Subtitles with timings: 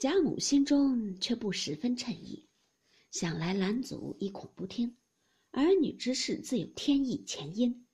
[0.00, 2.48] 贾母心中却不十分称意，
[3.10, 4.96] 想来兰祖亦恐不听，
[5.50, 7.86] 儿女之事自有天意前因，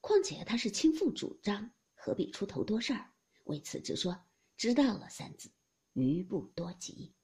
[0.00, 3.08] 况且他是亲父主张，何必出头多事儿？
[3.44, 4.20] 为此只说
[4.56, 5.48] 知道了三字，
[5.92, 7.14] 余不多及。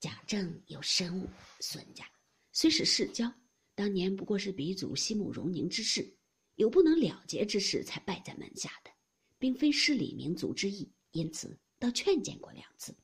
[0.00, 1.28] 贾政有深恶
[1.60, 2.10] 孙家，
[2.52, 3.30] 虽是世交，
[3.74, 6.10] 当年不过是鼻祖西慕容宁之事，
[6.54, 8.90] 有不能了结之事才拜在门下的，
[9.38, 12.96] 并非失礼民族之意，因此倒劝谏过两次，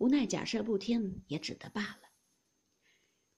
[0.00, 2.08] 无奈贾赦不听，也只得罢了。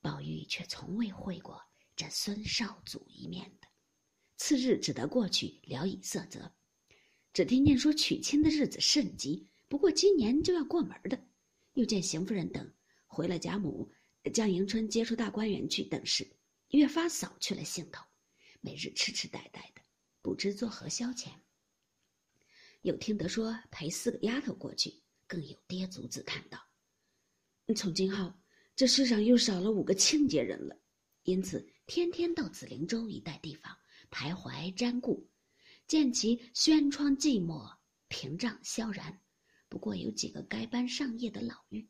[0.01, 1.61] 宝玉却从未会过
[1.97, 3.67] 这孙少祖一面的，
[4.37, 6.55] 次日只得过去聊以色泽，
[7.33, 11.21] 只听见说娶亲的日子甚急，不过今年就要过门的。
[11.73, 12.73] 又见邢夫人等
[13.09, 13.91] 回了贾母，
[14.33, 16.31] 将迎春接出大观园去等事，
[16.69, 18.05] 越发扫去了兴头，
[18.61, 19.83] 每日痴痴呆呆的，
[20.21, 21.33] 不知作何消遣。
[22.83, 26.59] 又听得说陪四个丫头过去，更有爹祖子叹道
[27.75, 28.35] ：“从今后，
[28.77, 30.77] 这世上又少了五个清洁人了，
[31.23, 33.75] 因此天天到紫菱洲一带地方
[34.11, 35.31] 徘徊瞻顾，
[35.87, 39.23] 见其轩窗寂寞，屏障萧然。”
[39.71, 41.89] 不过有几个该班上夜的老妪。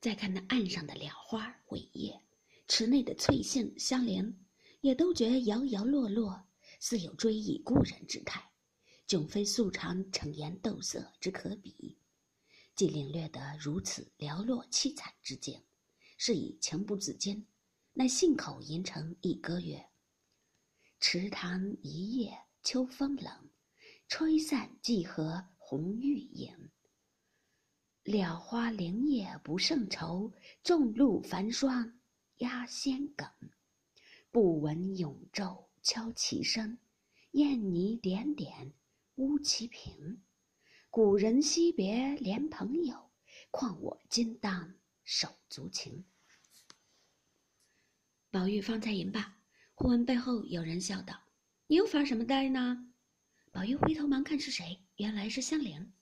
[0.00, 2.20] 再看那岸上的蓼花、苇叶，
[2.66, 4.36] 池内的翠杏、相连，
[4.80, 6.44] 也都觉摇摇落落，
[6.80, 8.50] 似有追忆故人之态，
[9.06, 11.98] 迥非素常逞颜斗色之可比。
[12.74, 15.62] 既领略得如此寥落凄惨之境，
[16.16, 17.46] 是以情不自禁，
[17.92, 19.84] 乃信口吟成一歌曰
[21.00, 23.50] ：“池塘一夜秋风冷，
[24.08, 26.70] 吹散芰荷。”红玉影，
[28.04, 30.30] 蓼花零叶不胜愁，
[30.62, 31.98] 众露繁霜
[32.36, 33.26] 压仙梗。
[34.30, 36.76] 不闻永昼敲棋声，
[37.30, 38.74] 燕泥点点
[39.16, 40.22] 乌其平。
[40.90, 43.10] 古人惜别怜朋友，
[43.50, 46.04] 况我今当手足情。
[48.30, 49.38] 宝玉方才吟罢，
[49.74, 51.20] 忽闻背后有人笑道
[51.68, 52.92] ：“你又发什么呆呢？”
[53.52, 55.92] 宝玉回头忙看是谁，原来是香菱。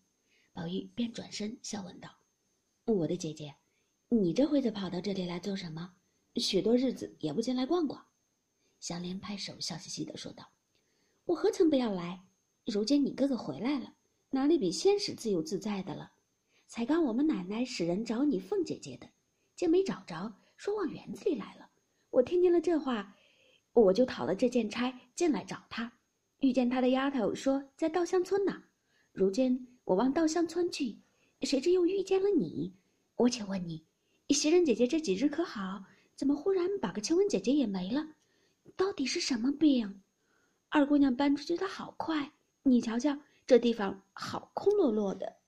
[0.54, 2.19] 宝玉便转身笑问道
[2.87, 3.56] ：“我的姐姐，
[4.08, 5.94] 你这会子跑到这里来做什么？
[6.37, 8.06] 许多日子也不进来逛逛。”
[8.81, 10.50] 香菱拍手笑嘻嘻的说道
[11.25, 12.25] ：“我何曾不要来？
[12.65, 13.93] 如今你哥哥回来了，
[14.31, 16.12] 哪里比先时自由自在的了？
[16.69, 19.09] 才刚我们奶奶使人找你凤姐姐的，
[19.56, 21.69] 竟没找着，说往园子里来了。
[22.11, 23.17] 我听见了这话，
[23.73, 25.93] 我就讨了这件差进来找他。”
[26.39, 28.62] 遇见他的丫头说在稻香村呢，
[29.12, 31.00] 如今我往稻香村去，
[31.43, 32.75] 谁知又遇见了你。
[33.17, 33.84] 我且问你，
[34.31, 35.84] 袭人姐姐这几日可好？
[36.15, 38.06] 怎么忽然把个晴雯姐姐也没了？
[38.77, 40.03] 到底是什么病？
[40.69, 42.33] 二姑娘搬出去的好快，
[42.65, 45.41] 你瞧瞧这地方好空落落的。